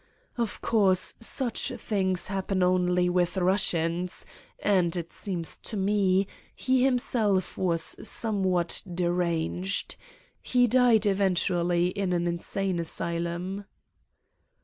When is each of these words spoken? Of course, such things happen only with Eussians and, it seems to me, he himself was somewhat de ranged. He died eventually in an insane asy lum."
Of 0.35 0.61
course, 0.61 1.13
such 1.19 1.69
things 1.73 2.25
happen 2.25 2.63
only 2.63 3.07
with 3.07 3.35
Eussians 3.35 4.25
and, 4.57 4.97
it 4.97 5.13
seems 5.13 5.59
to 5.59 5.77
me, 5.77 6.25
he 6.55 6.83
himself 6.83 7.55
was 7.55 7.95
somewhat 8.01 8.81
de 8.91 9.11
ranged. 9.11 9.97
He 10.41 10.65
died 10.65 11.05
eventually 11.05 11.89
in 11.89 12.13
an 12.13 12.25
insane 12.25 12.79
asy 12.79 13.19
lum." 13.19 13.65